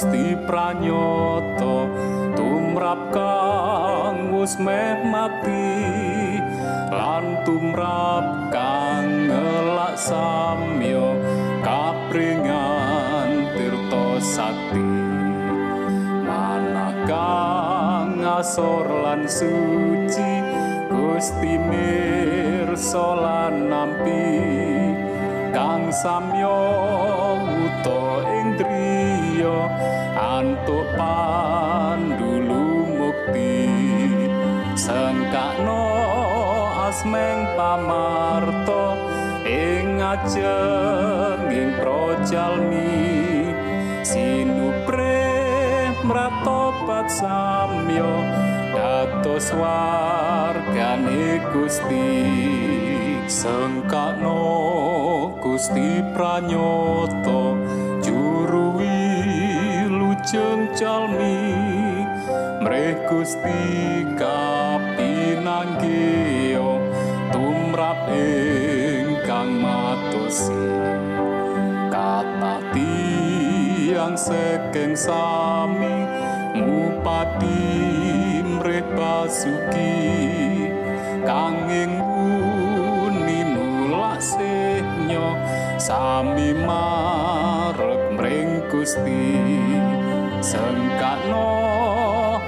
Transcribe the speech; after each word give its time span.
Gusti 0.00 0.32
pranyata 0.48 1.84
tumrap 2.32 3.12
kang 3.12 4.32
wis 4.32 4.56
meh 4.56 4.96
mati 5.04 6.40
lan 6.88 7.44
tumrap 7.44 8.48
kang 8.48 9.28
ngelak 9.28 10.00
samyo 10.00 11.20
kapringan 11.60 13.52
tirta 13.52 14.24
sakti 14.24 14.88
manah 16.24 16.96
kang 17.04 18.24
asor 18.24 19.04
lan 19.04 19.28
suci 19.28 20.32
Gusti 20.88 21.60
mirsa 21.60 23.04
lan 23.20 23.68
nampi 23.68 24.32
kang 25.52 25.92
samyo 25.92 26.56
wuto 27.44 28.24
ing 28.24 28.56
driya 29.40 29.72
antuk 30.20 30.84
pandulu 31.00 32.84
mukti. 33.00 33.64
Sengkakno 34.76 35.84
asmeng 36.88 37.56
pamarto 37.56 39.00
ing 39.48 39.96
ajenging 39.96 41.72
projalmi 41.80 43.00
sinupre 44.04 45.24
mratobat 46.04 47.08
samyo 47.08 48.12
dados 48.76 49.48
wargane 49.56 51.40
Gusti. 51.48 52.12
Sengkakno 53.30 54.42
Gusti 55.40 56.02
pranyata 56.12 56.90
juru 57.30 57.69
wilujeng 60.30 60.70
calmi. 60.78 61.58
Mreh 62.62 62.94
Gusti 63.10 64.06
kapinanggih 64.14 65.02
tumrap 67.34 68.06
ingkang 68.14 69.58
matosi 69.58 70.54
kata 71.90 72.62
tiang 72.70 74.14
sekeng 74.14 74.94
sami 74.94 76.06
mupati 76.54 77.66
mreh 78.46 78.86
basuki. 78.94 79.98
Kanging 81.26 82.00
uni 82.00 83.42
nulak 83.50 84.22
senyo 84.22 85.34
sami 85.76 86.54
marep 86.54 88.14
mring 88.14 88.62
Gusti 88.70 89.89
sengkakno 90.40 91.52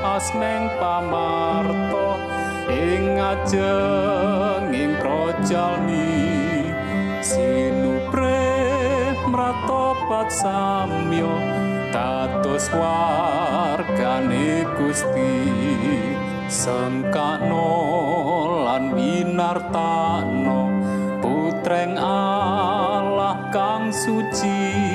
asmeng 0.00 0.72
pamarto 0.80 2.16
ing 2.72 3.20
ajenging 3.20 4.96
projalmi. 4.96 6.32
Sinupre 7.22 8.48
mratobat 9.28 10.32
samyo 10.32 11.36
dados 11.92 12.72
wargane 12.72 14.64
Gusti. 14.80 15.36
Sengkakno 16.52 17.68
lan 18.68 18.92
winartano 18.92 20.60
putreng 21.24 21.96
Allah 21.96 23.48
kang 23.48 23.88
suci 23.88 24.91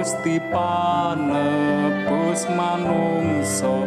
Gusti 0.00 0.40
panebus 0.48 2.48
manungsa 2.48 3.84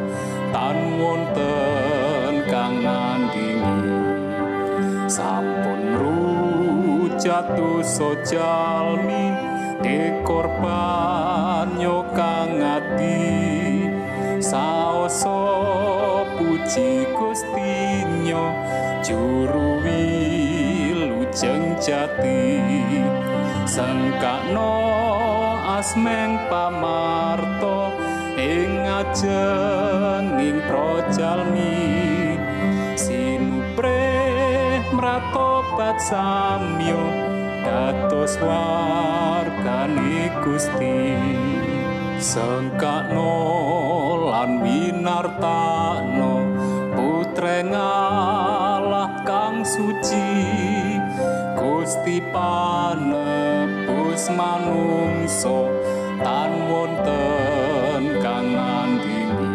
tan 0.54 1.02
wonten 1.02 2.46
kang 2.46 2.86
ngandhi 2.86 3.58
sampun 5.10 5.82
rujatuh 5.98 7.82
sojalmi 7.82 9.34
dekorban 9.82 11.82
nyokang 11.82 12.62
ati 12.62 13.26
saoso 14.38 15.42
puji 16.38 17.10
Gustinyo 17.10 18.54
juru 19.02 19.82
wilujeng 19.82 21.74
jati. 21.82 22.62
Sengkakno 23.66 25.13
asmeng 25.84 26.40
pamarto 26.48 27.92
ing 28.40 28.88
ajenging 28.88 30.64
projalmi. 30.64 32.40
Sinupre 32.96 34.80
mratobat 34.96 36.00
samyo 36.00 37.04
dados 37.68 38.40
wargane 38.40 40.32
Gusti. 40.40 41.20
Sengkakno 42.16 43.36
lan 44.32 44.64
winartano 44.64 46.48
putreng 46.96 47.76
Allah 47.76 49.20
kang 49.28 49.68
suci 49.68 50.32
Gusti 51.60 52.24
panebus 54.24 54.40
manungso 54.40 55.68
tan 56.24 56.52
wonten 56.72 58.24
kang 58.24 58.56
ngandini 58.56 59.52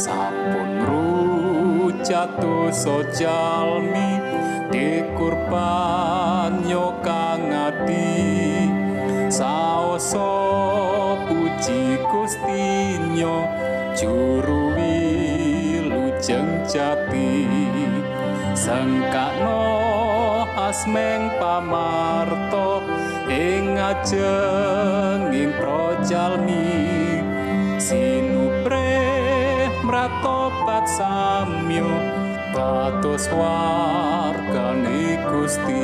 sampun 0.00 0.80
rujatuh 0.88 2.72
sojalmi 2.72 4.16
dikurban 4.72 6.64
nyokang 6.64 7.52
ati 7.52 8.64
saoso 9.28 10.32
puji 11.28 12.00
Gustinyo 12.08 13.44
juru 13.92 14.72
wilujeng 14.72 16.64
jati. 16.64 17.44
Sengkakno 18.54 19.66
asmeng 20.56 21.28
pamarto 21.36 22.83
ing 23.34 23.74
ajenging 23.74 25.50
projalmi 25.58 26.70
sinupre 27.82 28.94
mratobat 29.82 30.86
samyo 30.86 31.90
dados 32.54 33.26
wargane 33.34 35.18
Gusti. 35.26 35.82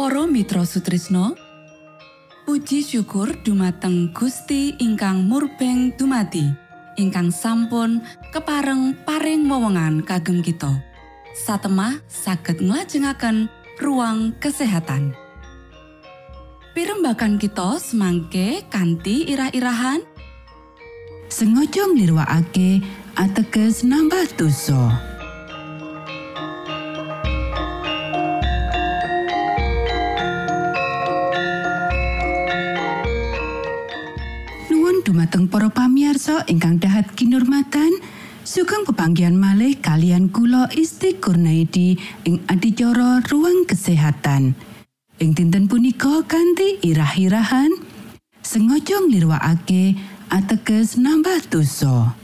Para 0.00 0.24
Mitra 0.24 0.64
Sutrisno 0.64 1.36
Puji 2.48 2.82
syukur 2.82 3.36
dumateng 3.44 4.10
Gusti 4.16 4.74
ingkang 4.80 5.28
murbeng 5.28 5.92
dumati 5.94 6.69
ingkang 7.00 7.32
sampun 7.32 8.04
kepareng 8.28 8.92
paring 9.08 9.48
wewenngan 9.48 10.04
kagem 10.04 10.44
kita. 10.44 10.68
Satemah 11.32 12.04
saged 12.04 12.60
nglajengaken 12.60 13.48
ruang 13.80 14.36
kesehatan. 14.36 15.16
Pirembakan 16.76 17.40
kita 17.40 17.80
semangke 17.80 18.62
kanthi 18.68 19.26
irah-irahan. 19.32 20.04
Sengaja 21.26 21.88
nglirwakake 21.88 22.84
ateges 23.16 23.82
nambah 23.82 24.36
dosa. 24.38 24.94
Nuwun 34.70 35.02
dumateng 35.02 35.50
para 35.50 35.66
pamiarsa 36.30 36.46
ingkang 36.46 36.78
dahat 36.78 37.10
kinurmatan, 37.18 37.90
sugeng 38.46 38.86
pepanggihan 38.86 39.34
malih 39.34 39.74
kalian 39.82 40.30
kula 40.30 40.70
Isti 40.70 41.18
Kurnaidi 41.18 41.98
ing 42.22 42.38
adicara 42.46 43.18
ruang 43.26 43.66
kesehatan. 43.66 44.54
Ing 45.18 45.30
dinten 45.34 45.66
punika 45.66 46.22
kanthi 46.30 46.78
irah-irahan 46.86 47.74
sengaja 48.46 49.02
nglirwakake 49.02 49.98
ateges 50.30 50.96
nambah 50.96 51.50
dosa. 51.50 52.14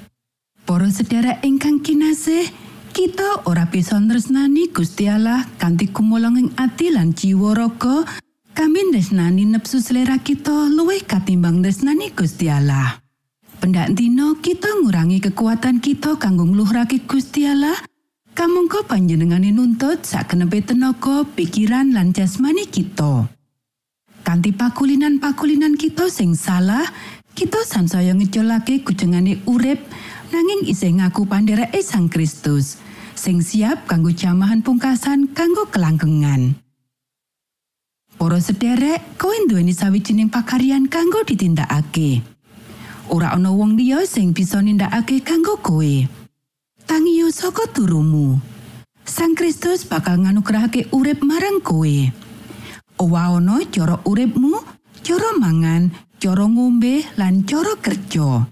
Para 0.62 0.86
sedherek 0.86 1.42
ingkang 1.42 1.82
kinasih, 1.82 2.46
kita 2.94 3.42
ora 3.50 3.66
bisa 3.66 3.98
nresnani 3.98 4.70
Gusti 4.70 5.10
Allah 5.10 5.42
kanthi 5.58 5.90
kumulung 5.90 6.38
ing 6.38 6.50
ati 6.54 6.94
lan 6.94 7.10
jiwa 7.10 7.58
raga 7.58 8.06
kami 8.54 8.94
nresnani 8.94 9.50
nepsu 9.50 9.82
selera 9.82 10.16
kita 10.22 10.70
luwih 10.70 11.02
katimbang 11.02 11.58
nresnani 11.60 12.14
Gusti 12.14 12.48
Allah. 12.48 13.05
Pendak 13.56 13.96
dina 13.96 14.36
kita 14.36 14.68
ngurangi 14.84 15.18
kekuatan 15.24 15.80
kita 15.80 16.20
kanggo 16.20 16.44
ngluhurake 16.44 17.08
Gusti 17.08 17.48
Allah. 17.48 17.76
Kamangka 18.36 18.84
panjenengane 18.84 19.48
nuntut 19.48 20.04
sakenepe 20.04 20.60
tenaga, 20.60 21.24
pikiran 21.24 21.96
lan 21.96 22.12
jasmani 22.12 22.68
kita. 22.68 23.24
Kanthi 24.20 24.52
pakulinan-pakulinan 24.52 25.80
kita 25.80 26.12
sing 26.12 26.36
salah, 26.36 26.84
kita 27.32 27.64
sansaya 27.64 28.12
ngeculake 28.12 28.84
kujengane 28.84 29.40
urip 29.48 29.80
nanging 30.28 30.68
isih 30.68 30.92
ngaku 31.00 31.24
pandhereke 31.24 31.80
Sang 31.80 32.12
Kristus 32.12 32.76
sing 33.16 33.40
siap 33.40 33.88
kanggo 33.88 34.12
jamahan 34.12 34.60
pungkasan 34.60 35.32
kanggo 35.32 35.64
kelanggengan. 35.72 36.60
Para 38.20 38.40
sederek, 38.40 39.16
kowe 39.16 39.32
duweni 39.48 39.72
sawijining 39.72 40.28
pakaryan 40.28 40.88
kanggo 40.88 41.24
ditindakake. 41.24 42.35
Ora 43.06 43.30
ana 43.32 43.54
wong 43.54 43.78
liya 43.78 44.02
sing 44.02 44.34
bisa 44.34 44.58
nindakake 44.58 45.22
kanggo 45.22 45.56
kowe. 45.62 45.94
Tangiyo 46.86 47.30
saka 47.30 47.70
turumu. 47.70 48.38
Sang 49.06 49.38
Kristus 49.38 49.86
bakal 49.86 50.26
nganugrahake 50.26 50.90
urip 50.90 51.22
marang 51.22 51.62
kowe. 51.62 52.10
Owaono 52.98 53.62
cara 53.70 54.02
uripmu, 54.02 54.58
cara 55.06 55.30
mangan, 55.38 55.94
cara 56.18 56.44
ngombe 56.50 57.06
lan 57.14 57.46
cara 57.46 57.78
kerja. 57.78 58.50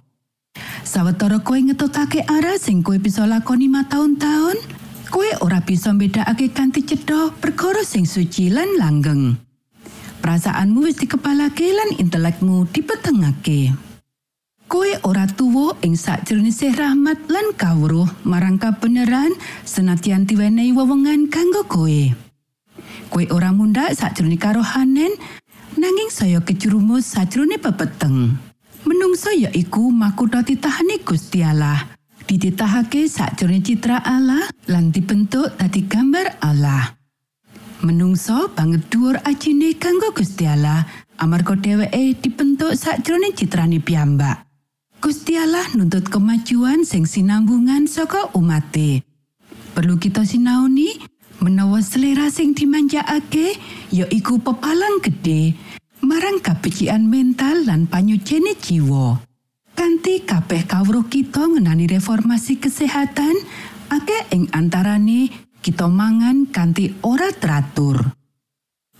Sawetara 0.87 1.43
kowe 1.43 1.59
ngetutake 1.59 2.23
arah 2.23 2.55
sing 2.55 2.87
kowe 2.87 2.95
bisa 3.03 3.27
lakoni 3.27 3.67
mataun-taun, 3.67 4.55
kowe 5.11 5.29
ora 5.43 5.59
bisa 5.59 5.91
mbedakake 5.91 6.55
kanthi 6.55 6.87
cedha 6.87 7.35
perkara 7.43 7.83
sing 7.83 8.07
suci 8.07 8.55
lan 8.55 8.79
langgeng. 8.79 9.35
Perasaanmu 10.23 10.87
wis 10.87 11.03
dikepalake 11.03 11.75
lan 11.75 11.99
intelekmu 11.99 12.71
dipetengake. 12.71 13.75
Kowe 14.75 14.91
ora 15.07 15.23
tuwa 15.31 15.79
ing 15.87 15.95
sakjroning 15.95 16.51
rahmat 16.75 17.31
lan 17.31 17.55
kawruh 17.55 18.11
marang 18.27 18.59
kabeneran 18.59 19.31
senadyan 19.63 20.27
diwenehi 20.27 20.75
wewengan 20.75 21.31
kanggo 21.31 21.63
kowe. 21.63 22.11
Kowe 23.07 23.25
ora 23.31 23.55
mundhak 23.55 23.95
sakjroning 23.95 24.43
karohanen 24.43 25.15
nanging 25.79 26.11
saya 26.11 26.43
kejerumus 26.43 27.07
sajroning 27.07 27.63
pepeteng. 27.63 28.35
Menungso 28.83 29.31
ya 29.31 29.47
iku 29.55 29.95
makutha 29.95 30.43
titahane 30.43 30.99
Gusti 31.07 31.47
Allah. 31.47 31.95
Dititahake 32.27 33.07
sakjroning 33.07 33.63
citra 33.63 34.03
Allah 34.03 34.43
lan 34.67 34.91
dibentuk 34.91 35.55
dadi 35.55 35.87
gambar 35.87 36.43
Allah. 36.43 36.99
Menungso 37.87 38.51
banget 38.51 38.91
dhuwur 38.91 39.23
ajine 39.23 39.79
kanggo 39.79 40.11
Gusti 40.11 40.51
Allah 40.51 40.83
amarga 41.23 41.55
dheweke 41.55 42.19
dibentuk 42.19 42.75
sakjroning 42.75 43.39
citrane 43.39 43.79
piyambak. 43.79 44.54
Gusti 45.05 45.37
Allah 45.37 45.69
nuntut 45.77 46.09
kemajuan 46.09 46.81
sing 46.81 47.05
sinambungan 47.05 47.85
saka 47.85 48.33
umate. 48.33 49.05
Perlu 49.77 50.01
kita 50.01 50.25
sinaoni 50.25 50.97
menawa 51.45 51.85
selera 51.85 52.33
sing 52.33 52.57
dimanjakake 52.57 53.53
ya 53.93 54.09
iku 54.09 54.41
pepalang 54.41 55.05
gede 55.05 55.61
marang 56.01 56.41
kabecikan 56.41 57.05
mental 57.05 57.69
lan 57.69 57.85
panyucene 57.85 58.57
jiwa. 58.57 59.21
Kanti 59.77 60.25
kabeh 60.25 60.65
kawruh 60.65 61.05
kita 61.05 61.53
ngenani 61.53 61.85
reformasi 61.85 62.57
kesehatan, 62.57 63.37
akeh 63.93 64.33
ing 64.33 64.49
antarane 64.57 65.29
kita 65.61 65.85
mangan 65.85 66.49
kanthi 66.49 66.97
ora 67.05 67.29
teratur. 67.29 68.01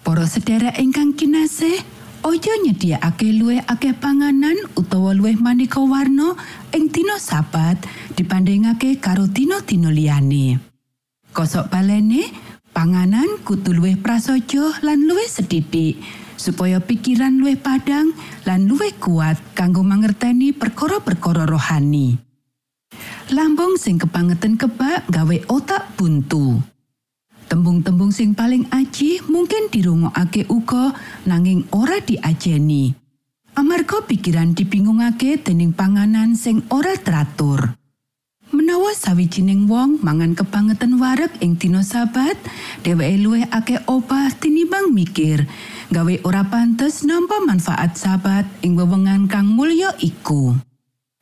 Para 0.05 0.29
sedherek 0.29 0.77
ingkang 0.85 1.17
kinasih, 1.17 1.81
ojo 2.25 2.53
nyediakake 2.65 3.37
luwih 3.37 3.61
akeh 3.69 3.93
panganan 3.93 4.57
utawa 4.81 5.13
luwih 5.13 5.37
maneka 5.37 5.79
warna 5.85 6.33
ing 6.73 6.89
dina 6.89 7.21
sabat 7.21 7.77
dibandingake 8.17 8.97
karo 8.97 9.29
dina-dina 9.29 9.93
liyane. 9.93 10.57
Kosok 11.37 11.69
balene, 11.69 12.33
panganan 12.73 13.29
kudu 13.45 13.77
luwih 13.77 14.01
prasaja 14.01 14.81
lan 14.81 15.05
luwih 15.05 15.29
sedidik 15.29 16.01
supaya 16.41 16.81
pikiran 16.81 17.37
luwih 17.37 17.61
padang 17.61 18.17
lan 18.49 18.67
luwih 18.67 18.97
kuat 18.97 19.37
kanggo 19.53 19.85
mangerteni 19.85 20.57
perkara-perkara 20.57 21.45
rohani. 21.45 22.17
Lambung 23.37 23.77
sing 23.77 24.01
kepangetan 24.01 24.57
kebak 24.57 25.05
gawe 25.13 25.37
otak 25.53 25.93
buntu. 25.97 26.74
Tembung-tembung 27.55 28.11
sing 28.11 28.35
paling 28.35 28.67
aji 28.75 29.23
mungkin 29.31 29.71
dirungokake 29.71 30.51
uga 30.51 30.91
nanging 31.23 31.63
ora 31.71 32.03
diajeni. 32.03 32.91
Amarga 33.55 34.03
pikiran 34.03 34.59
dibingungake 34.59 35.39
dening 35.39 35.71
panganan 35.71 36.35
sing 36.35 36.67
ora 36.67 36.99
teratur. 36.99 37.79
Menawa 38.51 38.91
sawijining 38.91 39.71
wong 39.71 40.03
mangan 40.03 40.35
kebangetan 40.35 40.99
wareg 40.99 41.31
ing 41.39 41.55
dina 41.55 41.87
sabat, 41.87 42.35
dheweke 42.83 43.23
luwih 43.23 43.47
akeh 43.47 43.79
obah 43.87 44.35
tinimbang 44.35 44.91
mikir, 44.91 45.47
gawe 45.95 46.15
ora 46.27 46.43
pantes 46.51 47.07
nampa 47.07 47.39
manfaat 47.39 47.95
sabat 47.95 48.51
ing 48.67 48.75
wewengan 48.75 49.31
kang 49.31 49.47
mulya 49.47 49.95
iku. 50.03 50.59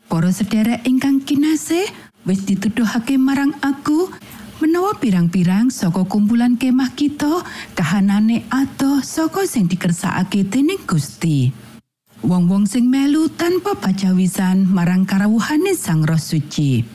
Para 0.08 0.32
sedherek 0.32 0.80
ingkang 0.88 1.20
kinasih, 1.28 1.92
wis 2.24 2.40
dituduhake 2.48 3.20
marang 3.20 3.52
aku 3.60 4.08
menawa 4.62 4.94
pirang-pirang 4.94 5.74
saka 5.74 6.06
kumpulan 6.06 6.54
kemah 6.54 6.94
kita 6.94 7.42
kahanane 7.74 8.46
adoh 8.46 9.02
saka 9.02 9.42
sing 9.42 9.66
dikersakake 9.66 10.46
dening 10.46 10.78
Gusti. 10.86 11.50
Wong-wong 12.22 12.70
sing 12.70 12.86
melu 12.86 13.26
tanpa 13.26 13.74
pacawisan 13.74 14.70
marang 14.70 15.02
karawuhane 15.02 15.74
Sang 15.74 16.06
Roh 16.06 16.22
Suci. 16.22 16.86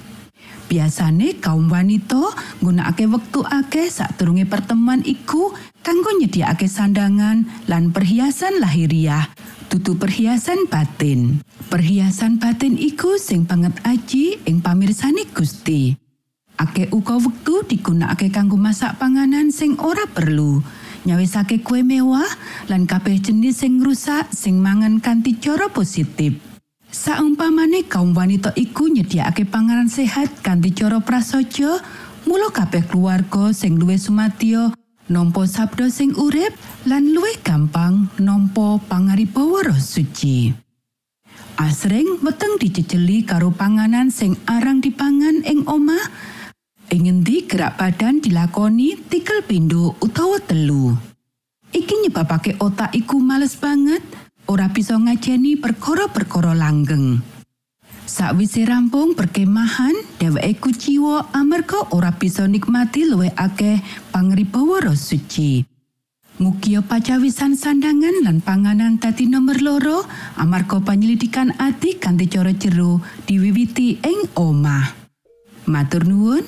Biasane 0.72 1.44
kaum 1.44 1.68
wanita 1.68 2.32
nggunakake 2.64 3.12
wektu 3.12 3.44
akeh 3.44 3.92
sadurunge 3.92 4.48
pertemuan 4.48 5.04
iku 5.04 5.52
kanggo 5.84 6.16
nyediakake 6.16 6.72
sandangan 6.72 7.44
lan 7.68 7.92
perhiasan 7.92 8.64
lahiriah 8.64 9.28
tutu 9.68 10.00
perhiasan 10.00 10.72
batin. 10.72 11.44
Perhiasan 11.68 12.40
batin 12.40 12.80
iku 12.80 13.20
sing 13.20 13.44
banget 13.44 13.76
aji 13.84 14.40
ing 14.48 14.64
pamirsani 14.64 15.28
Gusti. 15.36 16.07
Ake 16.58 16.90
uga 16.90 17.22
wektu 17.22 17.62
digunakake 17.70 18.34
kanggo 18.34 18.58
masak 18.58 18.98
panganan 18.98 19.54
sing 19.54 19.78
ora 19.78 20.10
perlu. 20.10 20.66
Nyawisake 21.06 21.62
kue 21.62 21.86
mewah 21.86 22.26
lan 22.66 22.90
kabeh 22.90 23.22
jenis 23.22 23.62
sing 23.62 23.78
rusak 23.78 24.34
sing 24.34 24.58
mangan 24.58 24.98
kanthi 24.98 25.38
cara 25.38 25.70
positif. 25.70 26.34
Saumpamane 26.90 27.86
kaum 27.86 28.18
wanita 28.18 28.58
iku 28.58 28.90
nyediakake 28.90 29.46
panganan 29.46 29.86
sehat 29.86 30.42
kanthi 30.42 30.74
cara 30.74 30.98
prasaja, 30.98 31.78
mula 32.26 32.50
kabeh 32.50 32.90
keluarga 32.90 33.54
sing 33.54 33.78
luwih 33.78 34.02
sumadyo 34.02 34.74
nampa 35.14 35.48
sabda 35.48 35.88
sing 35.88 36.12
urip 36.18 36.52
lan 36.90 37.14
luwih 37.14 37.38
gampang 37.46 38.10
nampa 38.18 38.82
pangaribawa 38.90 39.72
roh 39.72 39.80
suci. 39.80 40.52
Asring 41.58 42.22
weteng 42.26 42.58
diceceli 42.62 43.24
karo 43.24 43.54
panganan 43.54 44.10
sing 44.10 44.38
arang 44.46 44.82
dipangan 44.82 45.42
ing 45.48 45.66
omah, 45.66 46.02
ngendi 46.96 47.44
gerak 47.44 47.76
badan 47.76 48.24
dilakoni 48.24 48.96
tikel 49.12 49.44
pindho 49.44 50.00
utawa 50.00 50.40
telu. 50.40 50.96
Iki 51.76 52.08
nyebabake 52.08 52.56
otak 52.64 52.96
iku 52.96 53.20
males 53.20 53.60
banget, 53.60 54.00
ora 54.48 54.72
bisa 54.72 54.96
ngajeni 54.96 55.60
perkara-perkara 55.60 56.56
langgeng. 56.56 57.20
Sakwise 58.08 58.64
rampung 58.64 59.20
perkemahan, 59.20 59.92
dheweke 60.16 60.64
kuciwa 60.64 61.28
amarga 61.36 61.92
ora 61.92 62.16
bisa 62.16 62.48
nikmati 62.48 63.04
luwih 63.04 63.36
akeh 63.36 63.84
pangribawa 64.16 64.88
roh 64.88 64.96
suci. 64.96 65.68
Mugia 66.40 66.86
pacawisan 66.86 67.58
sandangan 67.58 68.24
lan 68.24 68.40
panganan 68.40 68.96
tadi 69.02 69.28
nomor 69.28 69.60
loro 69.60 70.06
amarga 70.38 70.80
penyelidikan 70.80 71.52
ati 71.60 72.00
kanthi 72.00 72.30
cara 72.32 72.54
jero 72.56 73.04
diwiwiti 73.28 74.00
ing 74.06 74.32
omah. 74.38 74.86
Matur 75.68 76.08
nuwun, 76.08 76.48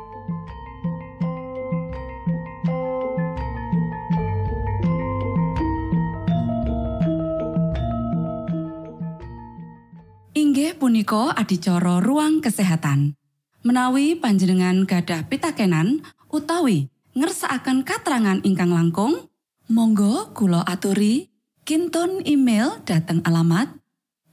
Inggih 10.51 10.75
punika 10.75 11.31
adicara 11.31 12.03
ruang 12.03 12.43
kesehatan. 12.43 13.15
Menawi 13.63 14.19
panjenengan 14.19 14.83
gadah 14.83 15.23
pitakenan 15.31 16.03
utawi 16.27 16.91
ngersakaken 17.15 17.87
katrangan 17.87 18.43
ingkang 18.43 18.75
langkung 18.75 19.31
Monggo 19.71 20.35
Kulo 20.35 20.59
aturi 20.59 21.31
Kinton 21.63 22.27
email 22.27 22.83
dateng 22.83 23.23
alamat 23.23 23.71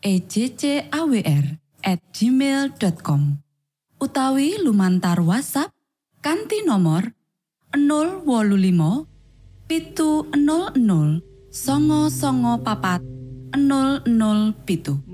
ejcawr@ 0.02 1.54
gmail.com 1.86 3.22
utawi 4.02 4.58
lumantar 4.58 5.22
WhatsApp 5.22 5.70
kanti 6.18 6.66
nomor 6.66 7.14
025 7.78 9.70
pitu 9.70 10.26
00 10.34 10.82
songo 11.54 12.10
songo 12.10 12.58
papat 12.66 13.06
00 13.54 14.66
pitu 14.66 15.07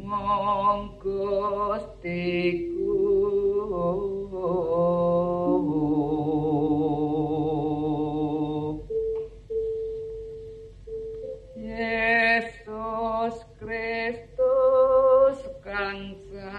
Kristus 13.64 15.38
kansa 15.64 16.54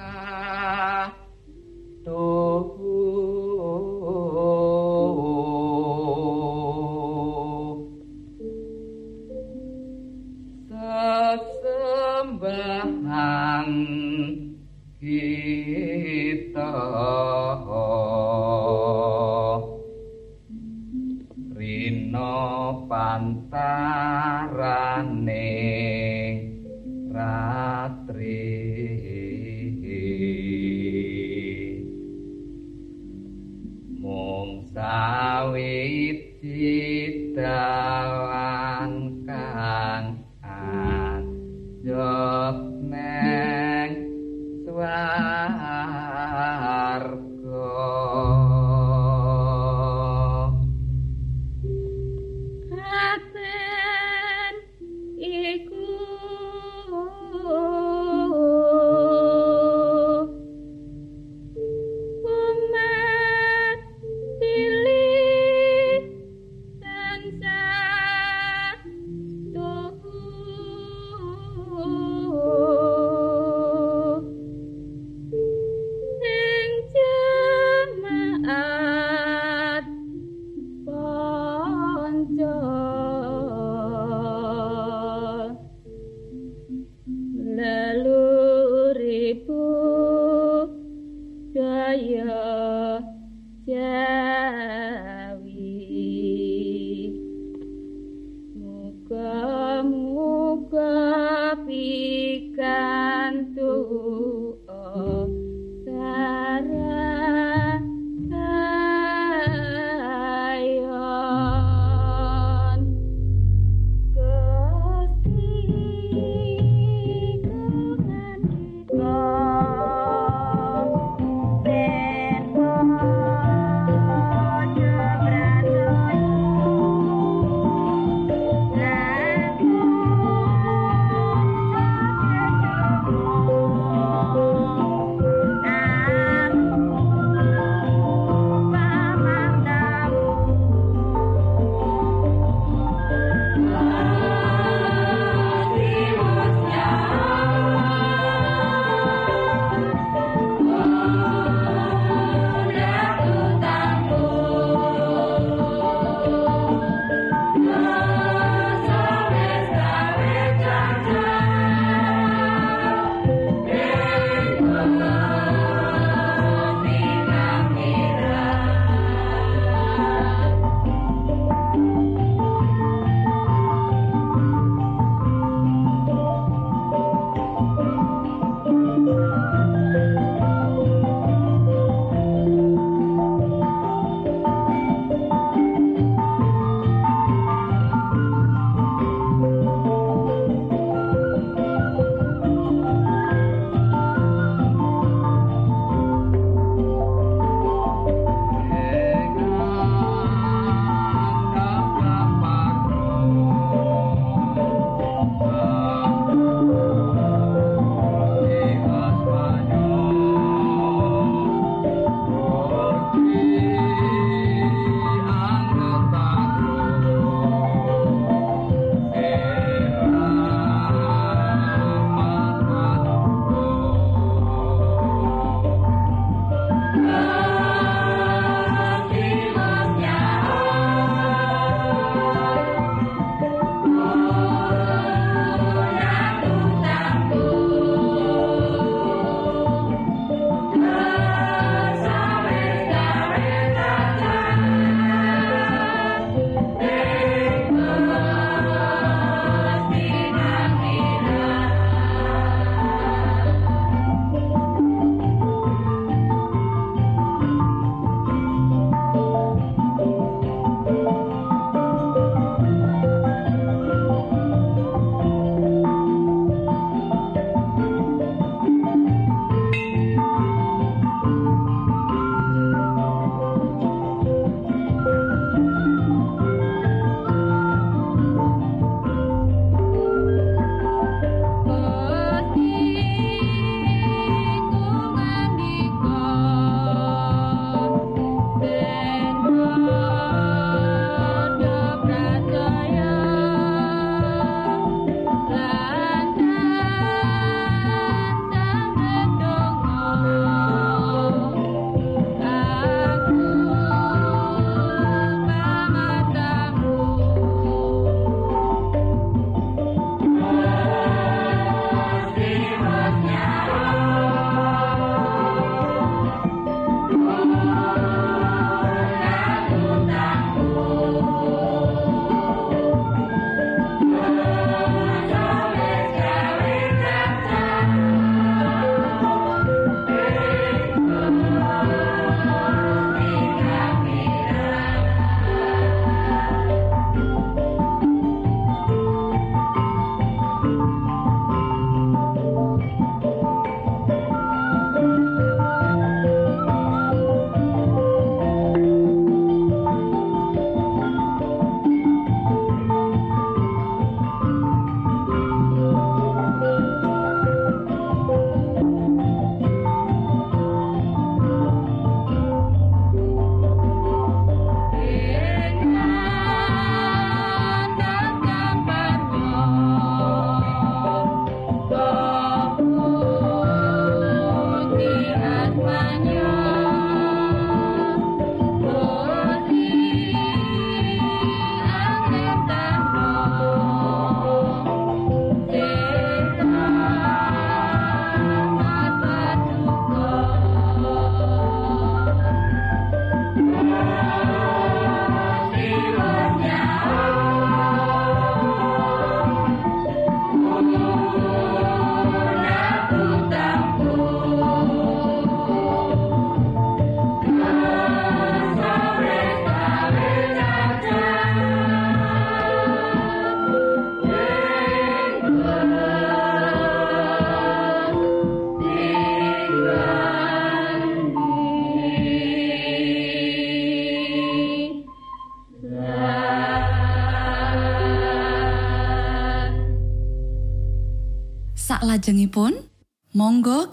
Sesembahan 2.06 3.45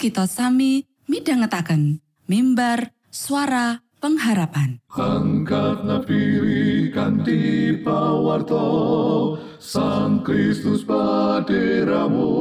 kita 0.03 0.27
sami 0.27 0.83
midhangetaken 1.07 2.03
mimbar 2.27 2.91
suara 3.07 3.79
pengharapan. 4.03 4.83
Angkat 4.91 5.87
napiri 5.87 6.91
kanti 6.91 7.71
pawarto 7.79 8.67
Sang 9.63 10.19
Kristus 10.27 10.83
paderamu 10.83 12.35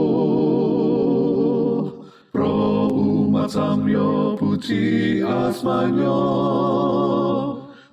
Pro 2.35 2.91
umat 2.91 3.55
samyo 3.55 4.35
puji 4.35 5.23
asmanyo 5.23 6.19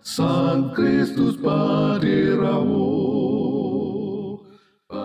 Sang 0.01 0.73
Kristus 0.73 1.37
paderamu 1.37 2.89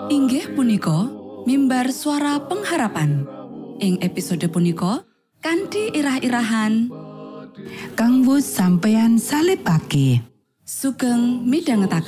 Inggih 0.08 0.56
punika 0.56 1.12
mimbar 1.44 1.92
suara 1.92 2.40
pengharapan. 2.40 3.43
Ing 3.84 4.00
episode 4.00 4.48
punika 4.48 5.04
kanthi 5.44 5.92
irah-irahan. 5.92 6.88
Kang 7.92 8.24
wus 8.24 8.48
sampeyan 8.48 9.20
salebake. 9.20 10.24
sugeng 10.64 11.44
minangka 11.44 12.00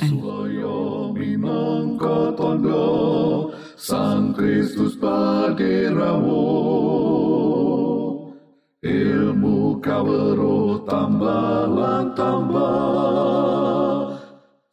tondo 2.33 3.53
Sang 3.77 4.33
Kristus 4.33 4.97
paderamu 4.97 6.49
ilmu 8.81 9.77
kawero 9.77 10.81
tambah 10.89 11.69
tambah 12.17 14.17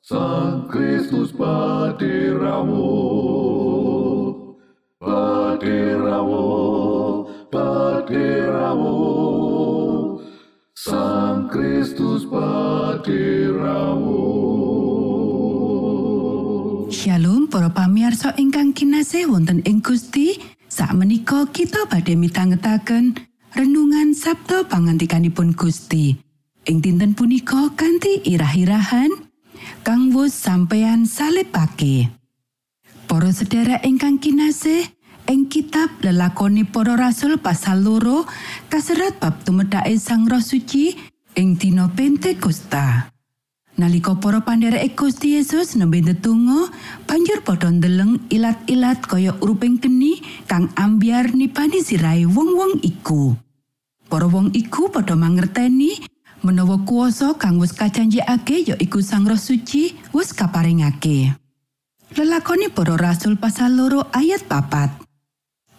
Sang 0.00 0.64
Kristus 0.72 1.28
paderamu 1.36 2.88
paderamu 4.96 6.48
paderamu 7.54 8.98
Sang 10.74 11.46
Kristus 11.46 12.26
paderamu 12.26 14.26
Shalom 16.90 17.46
para 17.46 17.70
pamirsa 17.70 18.34
ingkang 18.34 18.74
kinasih 18.74 19.30
wonten 19.30 19.62
ing 19.66 19.82
Gusti. 19.82 20.38
Sakmenika 20.66 21.46
kita 21.54 21.86
badhe 21.86 22.18
mitangetaken 22.18 23.14
renungan 23.54 24.14
Sabda 24.14 24.66
pangantikanipun 24.66 25.54
Gusti. 25.54 26.18
Ing 26.66 26.82
dinten 26.82 27.14
punika 27.14 27.70
kanthi 27.76 28.24
irah-irahan 28.26 29.10
kang 29.86 30.10
wus 30.16 30.34
sampeyan 30.34 31.06
salebake. 31.06 32.10
Para 33.04 33.30
sedherek 33.30 33.84
ingkang 33.84 34.18
kinasih, 34.18 34.93
ing 35.28 35.48
kitab 35.48 35.88
lelakoni 36.04 36.68
para 36.68 36.96
rasul 36.96 37.40
pasal 37.40 37.84
loro 37.84 38.28
kaserat 38.68 39.16
bab 39.20 39.40
tumedake 39.44 39.96
Sang 39.96 40.28
Roh 40.28 40.42
Suci 40.42 40.92
ing 41.36 41.56
dina 41.56 41.88
Pentakosta. 41.88 43.10
Nalika 43.74 44.14
para 44.22 44.38
pandherek 44.38 44.94
Gusti 44.94 45.34
Yesus 45.34 45.74
nembe 45.74 45.98
ndedonga, 45.98 46.70
banjur 47.10 47.42
padha 47.42 47.74
ndeleng 47.74 48.22
ilat-ilat 48.30 49.02
kaya 49.02 49.34
uruping 49.42 49.82
geni 49.82 50.22
kang 50.46 50.70
ambyar 50.78 51.34
nipani 51.34 51.82
sirahe 51.82 52.22
wong-wong 52.22 52.78
iku. 52.86 53.34
Para 54.06 54.30
wong 54.30 54.54
iku 54.54 54.94
padha 54.94 55.18
mangerteni 55.18 56.06
menawa 56.46 56.86
kuasa 56.86 57.34
kang 57.34 57.58
wis 57.58 57.74
kajanjekake 57.74 58.62
ya 58.62 58.78
iku 58.78 59.02
Sang 59.02 59.26
Roh 59.26 59.40
Suci 59.40 59.98
wis 60.14 60.30
kaparingake. 60.30 61.34
Lelakoni 62.14 62.70
para 62.70 62.94
rasul 62.94 63.34
pasal 63.42 63.74
loro 63.74 64.06
ayat 64.14 64.46
papat. 64.46 65.03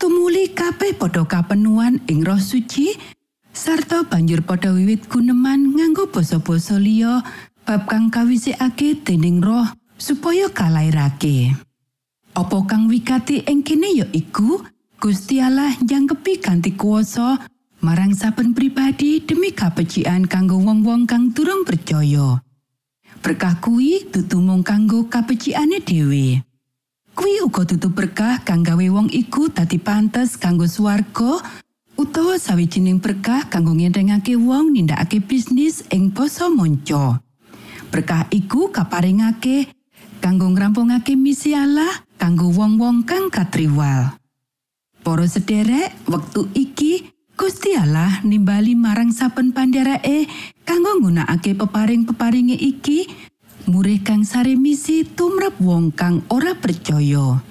Tumuli 0.05 0.53
kabeh 0.53 0.93
padha 0.93 1.25
kapenuan 1.25 1.97
ing 2.05 2.21
Roh 2.21 2.37
Suci 2.37 2.93
sarta 3.49 4.05
banjur 4.05 4.45
padha 4.45 4.69
wiwit 4.69 5.09
guneman 5.09 5.73
nganggo 5.73 6.13
basa-basa 6.13 6.77
liya 6.77 7.25
bab 7.65 7.89
kang 7.89 8.13
kawisikake 8.13 9.01
dening 9.01 9.41
roh 9.41 9.65
supaya 9.97 10.53
kalairake. 10.53 11.57
Apa 12.37 12.57
kang 12.69 12.85
wigati 12.85 13.49
ing 13.49 13.65
kene 13.65 13.97
ya 13.97 14.05
iku 14.13 14.61
Gusti 15.01 15.41
Allah 15.41 15.73
njangkepi 15.81 16.37
kanthi 16.37 16.77
kuasa 16.77 17.41
marang 17.81 18.13
saben 18.13 18.53
pribadi 18.53 19.25
demi 19.25 19.57
kabecikan 19.57 20.29
kanggo 20.29 20.61
wong-wong 20.61 21.09
kang 21.09 21.33
durung 21.33 21.65
percaya. 21.65 22.45
Berkah 23.25 23.57
kuwi 23.57 24.05
dudu 24.13 24.37
mung 24.37 24.61
kanggo 24.61 25.09
kabecikane 25.09 25.81
dhewe. 25.81 26.44
Kuwi 27.15 27.39
uga 27.47 27.63
dudu 27.63 27.95
berkah 27.95 28.43
kang 28.43 28.59
gawe 28.59 28.83
wong 28.91 29.07
iku 29.07 29.47
dadi 29.47 29.79
pantes 29.79 30.35
kanggo 30.35 30.67
swarga 30.67 31.39
utawa 31.95 32.35
sawijining 32.35 32.99
berkah 32.99 33.47
kanggo 33.47 33.71
ngendhengake 33.71 34.35
wong 34.35 34.75
nindakake 34.75 35.23
bisnis 35.23 35.87
ing 35.95 36.11
basa 36.11 36.51
monco. 36.51 37.23
Berkah 37.87 38.27
iku 38.35 38.67
kaparingake 38.67 39.71
kanggo 40.19 40.51
ngrampungake 40.51 41.15
misi 41.15 41.55
Allah 41.55 42.03
kanggo 42.19 42.51
wong-wong 42.51 43.07
kang 43.07 43.31
katriwal. 43.31 44.19
Para 44.99 45.23
sederek, 45.23 45.95
wektu 46.11 46.51
iki 46.51 47.15
Gusti 47.39 47.79
Allah 47.79 48.19
nimbali 48.27 48.75
marang 48.75 49.15
saben 49.15 49.55
pandhereke 49.55 50.27
kanggo 50.67 50.99
nggunakake 50.99 51.55
peparing-peparinge 51.55 52.59
iki 52.59 53.07
murih 53.65 54.01
kang 54.05 54.21
sare 54.21 54.53
misi 54.53 55.01
tumrap 55.01 55.57
wong 55.57 55.89
kang 55.89 56.21
ora 56.29 56.53
percaya. 56.53 57.41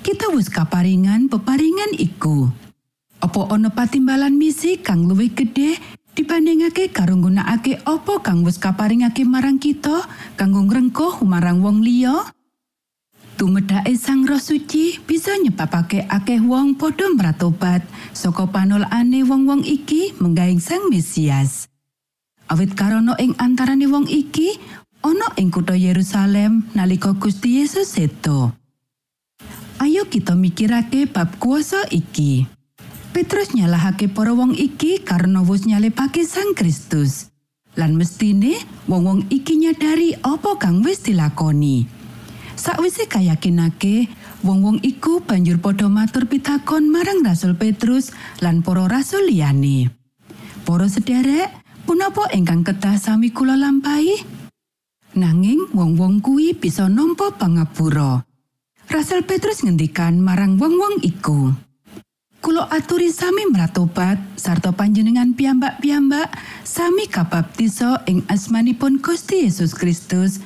Kita 0.00 0.32
wis 0.32 0.48
kaparingan 0.48 1.28
peparingan 1.28 1.92
iku. 1.98 2.48
Apa 3.20 3.52
ana 3.52 3.68
patimbalan 3.68 4.32
misi 4.36 4.80
kang 4.80 5.04
luwih 5.04 5.32
gedhe 5.32 5.76
dibandingake 6.16 6.88
karo 6.88 7.20
nggunakake 7.20 7.84
apa 7.84 8.14
kang 8.24 8.40
wis 8.46 8.56
kaparingake 8.56 9.28
marang 9.28 9.60
kita 9.60 10.08
kanggo 10.40 10.64
ngrengkuh 10.64 11.20
marang 11.26 11.60
wong 11.60 11.84
liya? 11.84 12.32
Tumedake 13.36 13.92
Sang 14.00 14.24
Roh 14.24 14.40
Suci 14.40 14.96
bisa 15.04 15.36
nyebabake 15.36 16.08
akeh 16.08 16.40
wong 16.40 16.80
padha 16.80 17.12
mratobat 17.12 17.84
saka 18.16 18.48
panolane 18.48 19.20
wong-wong 19.28 19.60
iki 19.60 20.16
menggaing 20.16 20.56
Sang 20.56 20.88
Mesias. 20.88 21.68
Awit 22.48 22.72
karana 22.72 23.12
ing 23.20 23.36
antarane 23.36 23.84
wong 23.90 24.08
iki 24.08 24.56
ana 25.06 25.30
ing 25.38 25.54
kutha 25.54 25.78
Yerusalem 25.78 26.66
nalika 26.74 27.14
Gusti 27.14 27.62
Yesus 27.62 27.94
seto. 27.94 28.50
Ayo 29.78 30.10
kita 30.10 30.34
mikirake 30.34 31.06
bab 31.06 31.38
kuasa 31.38 31.86
iki. 31.94 32.50
Petrus 33.14 33.54
nyalahake 33.54 34.10
para 34.10 34.34
wong 34.34 34.58
iki 34.58 34.98
karena 35.00 35.46
wis 35.46 35.62
nyalepake 35.62 36.26
Sang 36.26 36.58
Kristus. 36.58 37.30
Lan 37.78 37.94
mestine 37.94 38.58
wong-wong 38.90 39.30
iki 39.30 39.54
nyadari 39.60 40.18
apa 40.26 40.58
kang 40.58 40.82
wis 40.82 41.04
dilakoni. 41.06 41.86
Sakwise 42.56 43.04
kayakinake, 43.04 44.08
wong-wong 44.40 44.80
iku 44.80 45.20
banjur 45.20 45.60
padha 45.60 45.86
matur 45.92 46.24
pitakon 46.24 46.88
marang 46.88 47.20
Rasul 47.20 47.52
Petrus 47.52 48.16
lan 48.40 48.64
para 48.64 48.88
rasul 48.88 49.28
liyane. 49.28 49.92
Para 50.64 50.88
sederek, 50.88 51.52
punapa 51.84 52.32
ingkang 52.32 52.64
kedah 52.64 52.96
sami 52.96 53.28
kula 53.28 53.60
lampahi? 53.60 54.35
Nanging 55.16 55.72
wong-wong 55.72 56.20
kuwi 56.20 56.52
bisa 56.52 56.92
nampa 56.92 57.32
pangapura. 57.32 58.20
Rasul 58.92 59.24
Petrus 59.24 59.64
ngendikan 59.64 60.20
marang 60.20 60.60
wong-wong 60.60 61.00
iku. 61.00 61.56
Kulo 62.44 62.68
aturi 62.68 63.08
sami 63.08 63.48
mratobat 63.48 64.20
sarta 64.36 64.76
panjenengan 64.76 65.32
piyambak-piyambak 65.32 66.36
sami 66.68 67.08
kabaptiso 67.08 67.96
ing 68.04 68.28
asmanipun 68.28 69.00
Gusti 69.00 69.48
Yesus 69.48 69.72
Kristus. 69.72 70.44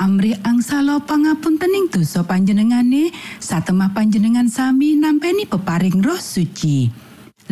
Amri 0.00 0.32
angsala 0.48 0.96
pangapuntening 1.04 1.92
dosa 1.92 2.24
panjenengane 2.24 3.12
satemah 3.36 3.92
panjenengan 3.92 4.48
sami 4.48 4.96
nampeni 4.96 5.44
peparing 5.44 6.00
roh 6.00 6.16
suci. 6.16 6.88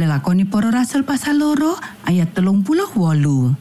Lelakoni 0.01 0.49
para 0.49 0.73
rasul 0.73 1.05
pasal 1.05 1.45
loro 1.45 1.77
ayat 2.09 2.33
telung 2.33 2.65
puluh 2.65 2.89
wolu. 2.97 3.53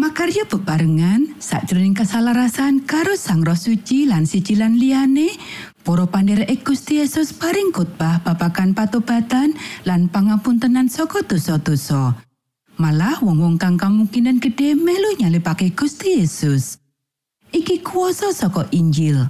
Makarya 0.00 0.48
bebarengan 0.48 1.36
sakjroning 1.36 1.92
kesalarasan 1.92 2.88
karo 2.88 3.20
Sang 3.20 3.44
Roh 3.44 3.52
Suci 3.52 4.08
lan 4.08 4.24
sijilan 4.24 4.72
liyane 4.72 5.28
para 5.84 6.08
pandherek 6.08 6.64
Gusti 6.64 7.04
Yesus 7.04 7.36
paring 7.36 7.68
khotbah 7.68 8.24
babagan 8.24 8.72
patobatan 8.72 9.52
lan 9.84 10.08
pangapuntenan 10.08 10.88
saka 10.88 11.20
dosa-dosa. 11.20 12.16
Malah 12.80 13.20
wong-wong 13.20 13.60
kang 13.60 13.76
kemungkinan 13.76 14.40
gedhe 14.40 14.72
melu 14.72 15.20
nyalepake 15.20 15.76
Gusti 15.76 16.24
Yesus. 16.24 16.80
Iki 17.52 17.84
kuasa 17.84 18.32
saka 18.32 18.72
Injil. 18.72 19.20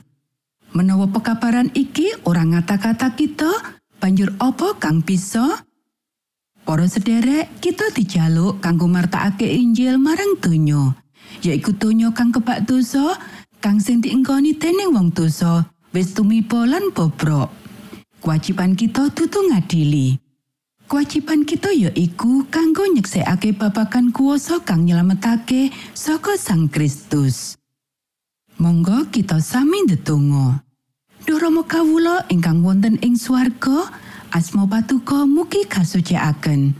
Menawa 0.71 1.11
pekabaran 1.11 1.75
iki 1.75 2.15
ora 2.23 2.47
ngata-kata 2.47 3.19
kita, 3.19 3.51
banjur 3.99 4.39
apa 4.39 4.79
kang 4.79 5.03
bisa? 5.03 5.67
Para 6.65 6.87
sederek, 6.87 7.51
kita 7.59 7.91
dijaluk 7.91 8.63
kanggo 8.63 8.87
martakake 8.87 9.49
Injil 9.49 9.99
marang 9.99 10.39
donya, 10.39 10.95
yaiku 11.43 11.75
donya 11.75 12.13
kang 12.15 12.31
kebak 12.31 12.69
dosa, 12.69 13.17
kang 13.59 13.83
sing 13.83 13.99
dienggoni 13.99 14.55
dening 14.55 14.95
wong 14.95 15.11
dosa, 15.11 15.67
wis 15.91 16.15
tumiba 16.15 16.63
lan 16.69 16.95
bobrok. 16.95 17.51
Kewajiban 18.21 18.77
kita 18.77 19.09
dudu 19.11 19.49
ngadili. 19.49 20.21
Kewajiban 20.91 21.47
kita 21.47 21.71
ya 21.71 21.89
iku 21.95 22.45
kanggo 22.51 22.83
nyeksekake 22.83 23.55
babagan 23.57 24.11
kuasa 24.11 24.61
kang 24.61 24.85
nyelametake 24.85 25.71
saka 25.97 26.35
Sang 26.37 26.67
Kristus. 26.67 27.57
Monggo 28.61 29.09
kita 29.09 29.41
sami 29.41 29.87
ndedonga. 29.89 30.61
Duh 31.25 31.39
Rama 31.41 31.65
kawula 31.65 32.29
ingkang 32.29 32.61
wonten 32.61 32.99
ing 33.01 33.17
swarga, 33.17 33.89
asma 34.31 34.67
patuko 34.67 35.27
mugi 35.27 35.67
kasucikaken. 35.67 36.75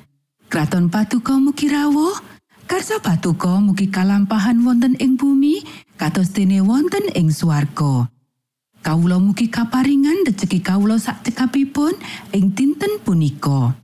Kraton 0.51 0.91
patuko 0.91 1.39
mugi 1.39 1.71
rawuh, 1.71 2.15
karsa 2.67 2.99
patuko 3.03 3.59
mugi 3.59 3.91
kalampahan 3.91 4.63
wonten 4.63 4.95
ing 4.99 5.19
bumi, 5.19 5.63
kados 5.99 6.35
dene 6.35 6.63
wonten 6.63 7.11
ing 7.15 7.31
swarga. 7.31 8.11
Kawula 8.81 9.21
mugi 9.21 9.53
kaparingan 9.53 10.25
rejeki 10.25 10.65
kawula 10.65 10.97
sak 10.97 11.23
cekapipun 11.27 11.93
ing 12.33 12.57
dinten 12.57 12.99
punika. 13.05 13.77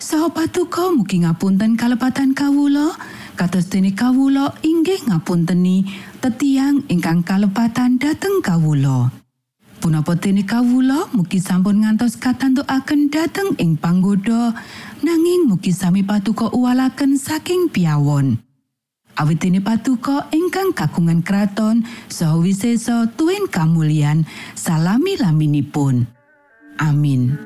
Saha 0.00 0.32
patuko 0.32 0.96
mugi 0.96 1.20
ngapunten 1.20 1.76
kalepatan 1.76 2.32
kawula, 2.32 2.96
kados 3.36 3.68
dene 3.68 3.92
kawula 3.92 4.56
inggih 4.64 5.04
ngapunteni 5.12 5.84
tetiang 6.24 6.88
ingkang 6.88 7.20
kalepatan 7.20 8.00
dhateng 8.00 8.40
kawula. 8.40 9.19
Punapa 9.80 10.12
dene 10.12 10.44
kawula 10.44 11.08
mugi 11.16 11.40
sampun 11.40 11.80
ngantos 11.80 12.20
katantukaken 12.20 13.08
dhateng 13.08 13.56
ing 13.56 13.80
panggoda, 13.80 14.52
nanging 15.00 15.48
mugi 15.48 15.72
sami 15.72 16.04
patuko 16.04 16.52
uwalaken 16.52 17.16
saking 17.16 17.72
piawon. 17.72 18.36
Awit 19.16 19.40
dene 19.40 19.64
patuko 19.64 20.28
ingkang 20.36 20.76
kagungan 20.76 21.24
kraton 21.24 21.88
saha 22.12 22.36
wisesa 22.36 23.08
tuwin 23.16 23.48
kamulyan 23.48 24.28
salami-laminipun. 24.52 26.04
Amin. 26.76 27.40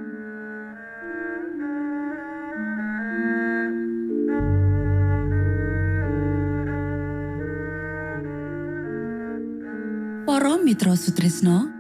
Para 10.26 10.58
Mitra 10.58 10.98
Sutrisno 10.98 11.73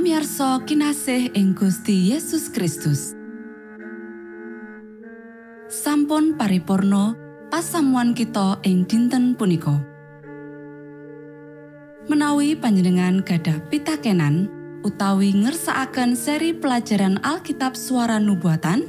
pamiarsa 0.00 0.64
kinasih 0.64 1.28
ing 1.36 1.52
Gusti 1.52 2.08
Yesus 2.08 2.48
Kristus. 2.48 3.12
Sampun 5.68 6.40
paripurno 6.40 7.20
pasamuan 7.52 8.16
kita 8.16 8.64
ing 8.64 8.88
dinten 8.88 9.36
punika. 9.36 9.76
Menawi 12.08 12.56
panjenengan 12.56 13.20
gadah 13.20 13.60
pitakenan 13.68 14.48
utawi 14.88 15.36
ngersaakan 15.36 16.16
seri 16.16 16.56
pelajaran 16.56 17.20
Alkitab 17.20 17.76
suara 17.76 18.16
nubuatan 18.16 18.88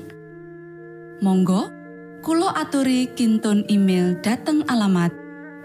Monggo 1.20 1.76
Kulo 2.24 2.56
aturi 2.56 3.12
kinton 3.20 3.68
email 3.68 4.16
dateng 4.24 4.64
alamat 4.72 5.12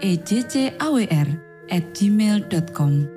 ejcawr 0.03 1.27
at 1.71 1.83
gmail.com 1.95 3.16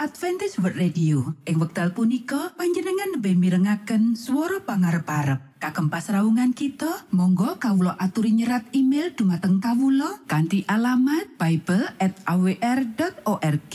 Adventist 0.00 0.64
World 0.64 0.80
Radio. 0.80 1.36
Ing 1.44 1.60
wekdal 1.60 1.92
punika 1.92 2.56
panjenengan 2.56 3.20
lebih 3.20 3.36
mirengaken 3.36 4.16
swara 4.16 4.64
pangarep-arep. 4.64 5.60
Kagem 5.60 5.92
pasraungan 5.92 6.56
kita, 6.56 7.04
monggo 7.12 7.60
kawula 7.60 8.00
aturi 8.00 8.32
nyerat 8.32 8.64
email 8.72 9.12
dumateng 9.12 9.60
kawula 9.60 10.24
kanthi 10.24 10.64
alamat 10.72 11.36
bible@awr.org. 11.36 13.74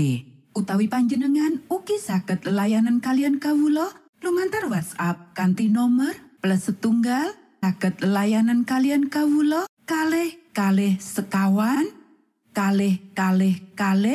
Utawi 0.57 0.89
panjenengan 0.89 1.61
ugi 1.69 2.01
saged 2.01 2.49
layanan 2.49 3.05
kalian 3.05 3.37
kawula 3.37 3.93
lumantar 4.25 4.65
WhatsApp 4.65 5.37
kanthi 5.37 5.69
nomor 5.69 6.17
plus 6.41 6.73
setunggal 6.73 7.37
saged 7.61 8.01
layanan 8.01 8.65
kalian 8.65 9.13
kawula 9.13 9.69
kalih 9.85 10.41
kalih 10.57 10.97
sekawan 10.97 11.85
kalih 12.55 13.03
kalih 13.11 13.59
kalih 13.75 14.13